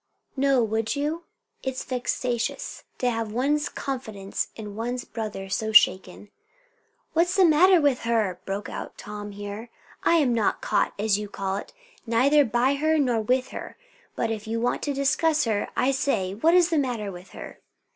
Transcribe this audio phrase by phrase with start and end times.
[0.35, 1.25] "No, would you?
[1.61, 6.31] It's vexatious, to have one's confidence in one's brother so shaken."
[7.13, 9.69] "What's the matter with her?" broke out Tom here.
[10.03, 11.71] "I am not caught, as you call it,
[12.07, 13.77] neither by her nor with her;
[14.15, 17.59] but if you want to discuss her, I say, what's the matter with her?"